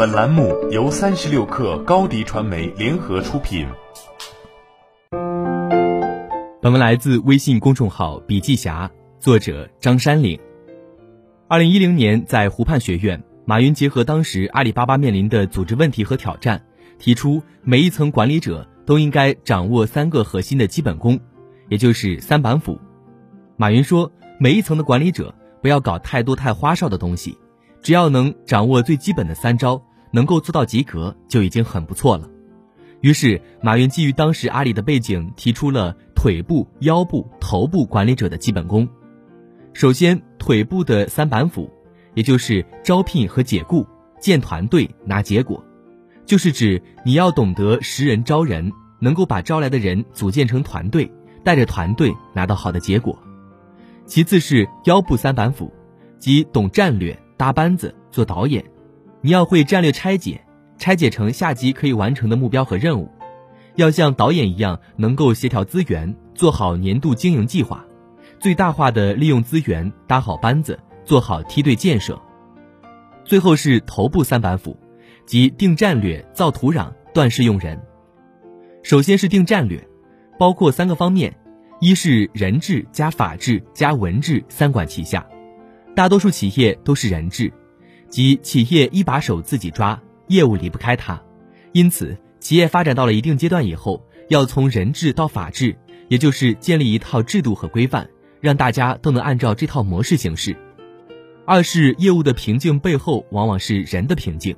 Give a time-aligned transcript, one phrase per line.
[0.00, 3.66] 本栏目由三十六氪高低传媒联合出品。
[6.62, 8.90] 本文来自微信公众号“笔记侠”，
[9.20, 10.40] 作者张山岭。
[11.48, 16.64] 二零一零年，在湖畔学院，马云结合当时阿里巴巴面临的组织问题和挑战，
[16.98, 21.20] 提出每一层管理者都应该掌握三个核心的基本功，
[21.68, 22.80] 也就是三板斧。
[23.58, 27.36] 马云说，每一层的管理者不要搞太多太花哨的东西，
[27.82, 32.28] 只要能掌握最基本的三招，能够做到及格就已经很不错了。
[33.00, 38.86] 于是，马云基于当时阿里的背景，提出了腿部、腰部、头部管理者的基本功。
[39.72, 41.70] 首先，腿部的三板斧，
[42.14, 43.86] 也就是招聘和解雇、
[44.20, 45.64] 建团队、拿结果，
[46.26, 51.10] 就是指你要懂得识人招人，能够把招来的人组建成团队，
[51.42, 53.18] 带着团队拿到好的结果。
[54.04, 55.72] 其次是腰部三板斧，
[56.18, 58.62] 即懂战略、搭班子、做导演，
[59.20, 60.40] 你要会战略拆解。
[60.78, 63.10] 拆解成下级可以完成的目标和任务，
[63.74, 67.84] 要像导演一样能够协调资源，做好年度经营计划，
[68.38, 72.18] 最大化的利用资源，搭好班子，做好梯队建设。
[73.26, 74.74] 最后是头部三板斧，
[75.26, 77.78] 即定战略、造土壤、断事用人。
[78.82, 79.86] 首先是定战略，
[80.38, 81.36] 包括三个方面：
[81.78, 85.28] 一是人治加法治加文治三管齐下。
[85.94, 87.52] 大多数企业都是人治，
[88.10, 89.98] 即企业一把手自己抓。
[90.26, 91.20] 业务离不开它，
[91.72, 98.08] 因此企业发展到了一定阶段以后，要从人治到法治，也就是建立一套制度和规范，
[98.40, 100.56] 让大家都能按照这套模式行事。
[101.44, 104.56] 二是业务的瓶颈背后往往是人的瓶颈，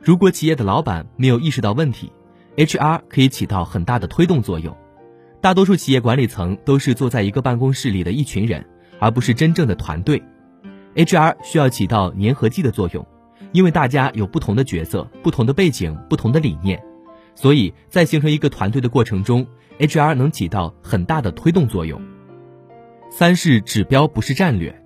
[0.00, 2.12] 如果企业的老板没有意识到问题
[2.56, 4.76] ，HR 可以起到很大的推动作用。
[5.40, 8.64] 大多数企业管理层都是坐在一个办公室里的一群人，
[9.00, 10.22] 而不是真正的团队
[10.94, 13.06] ，HR 需要起到粘合剂的作用。
[13.52, 16.80] 因为大家有不同的角色、不同的背景、不同的理念，
[17.34, 19.44] 所以在形成一个团队的过程中
[19.80, 22.00] ，HR 能起到很大的推动作用。
[23.10, 24.80] 三是指标不是战略，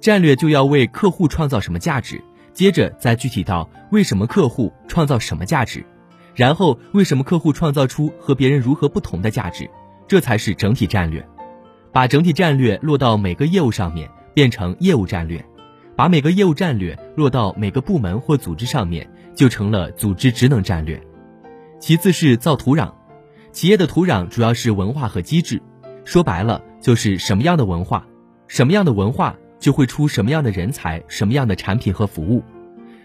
[0.00, 2.22] 战略就要为客户创造什么价值，
[2.52, 5.84] 接着再具体到为什么客户创造什么价值，
[6.32, 9.68] 然后为什么客户创造出和别人如何不同的价值，
[10.06, 11.26] 这才是整体战略。
[11.90, 15.42] 把整体战略落到每个业务上面，变成业务战略。
[15.96, 21.02] 把每个业务战略落到每个部门或组织上面，就成了组织职能战略。
[21.80, 22.92] 其次是造土壤，
[23.50, 25.58] 企业的土壤主要是文化和机制，
[26.04, 28.06] 说白了就是什么样的文化，
[28.46, 32.44] 什么样的文化就会出什么样的人才，什么样的产品和服务。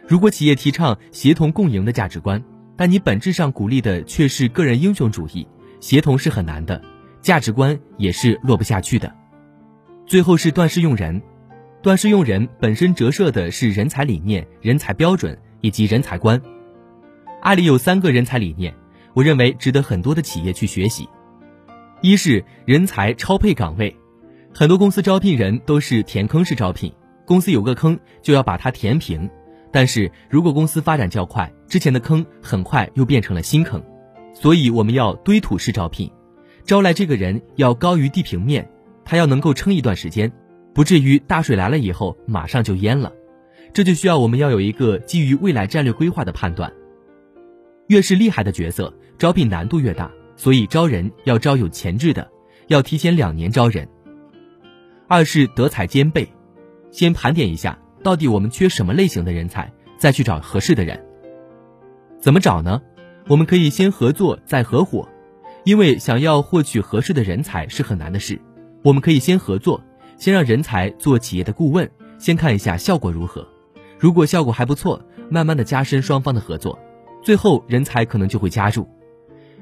[0.06, 2.44] 如果企业提倡协同共赢的价值观，
[2.76, 5.48] 但你本质上鼓励的却是个人英雄主义，
[5.80, 6.82] 协同是很难的，
[7.22, 9.21] 价值观也是落不下去的。
[10.12, 11.22] 最后是断事用人。
[11.82, 16.42] 断事用人本身折射的是人才理念、人才标准以及人才观。
[17.40, 18.76] 阿里有三个人才理念，
[19.14, 21.08] 我认为值得很多的企业去学习。
[22.02, 23.96] 一是人才超配岗位，
[24.54, 26.92] 很多公司招聘人都是填坑式招聘，
[27.26, 29.30] 公司有个坑就要把它填平。
[29.72, 33.82] 但是如果公司发展较快，之前的坑很快又变成了新坑，
[34.34, 36.12] 所以我们要堆土式招聘，
[36.66, 38.70] 招来这个人要高于地平面，
[39.12, 40.32] 还要能够撑一段时间。
[40.74, 43.12] 不至于大水来了以后马上就淹了，
[43.74, 46.72] 这就需要我们要有一个基于未来战略规划的判断。
[47.88, 52.26] 越是厉害的角色，招聘难度越大，所以招人要招有潜质的，
[52.68, 53.86] 要提前两年招人。
[55.10, 56.30] 二是德才兼备，
[56.90, 61.06] 先盘点一下到底我们缺什么类型的人才，再去找合适的人。
[62.22, 62.82] 怎么找呢？
[63.28, 65.10] 我们可以先合作再合伙，
[65.66, 68.40] 因为想要获取合适的人才是很难的事，
[68.84, 69.82] 我们可以先合作。
[70.18, 73.48] 先让人才做企业的顾问，先看一下效果如何。
[73.98, 76.78] 如果效果还不错，慢慢的加深双方的合作，
[77.24, 78.88] 最后人才可能就会加入。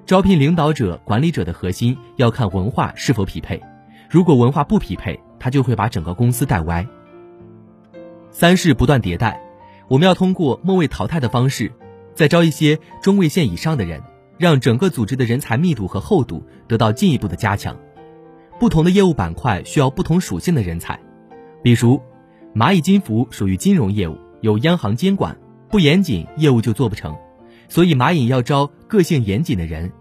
[0.05, 3.61] 招聘领导者、管理者的核心要看文化是否匹配，
[4.09, 6.85] 如果文化不匹配，他就会把整个公司带歪。
[8.31, 9.41] 三是不断迭代，
[9.87, 11.71] 我们要通过末位淘汰的方式，
[12.15, 14.03] 再招一些中位线以上的人，
[14.37, 17.77] 让整个组织的人才密度和厚度得到进一步的加强。
[18.59, 20.99] 不同的业务板块需要不同属性的人才，
[21.63, 22.01] 比如，
[22.53, 25.37] 蚂蚁金服属于金融业务，有央行监管，
[25.69, 27.15] 不严谨业务就做不成，
[27.69, 29.91] 所以蚂蚁要招个性严谨的人。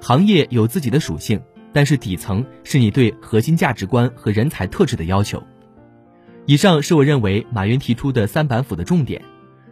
[0.00, 1.40] 行业有自己的属性，
[1.72, 5.42] 但是底层是你对核心价值观和人才特质的要求。
[6.44, 9.20] 以上是我认为马云提出的三板斧的重点，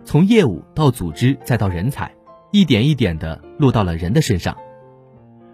[0.04, 2.12] 从业务到组织再到人才，
[2.50, 4.56] 一点一点的落到了人的身上。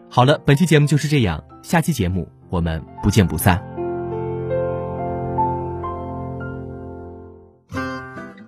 [0.08, 2.26] 好了，本期节目就是这样，下期节目。
[2.50, 3.64] 我们不见不散。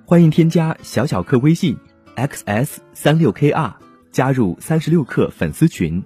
[0.04, 1.78] 欢迎添加小小客微信
[2.16, 3.72] xs 三六 kr，
[4.10, 6.02] 加入三十六氪粉丝群。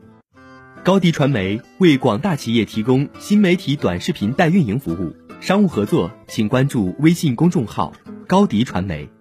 [0.85, 7.93] 高迪传媒为广大企业提供新媒体短视频代运营服务，商务合作请关注微信公众号
[8.29, 9.16] 高迪传媒。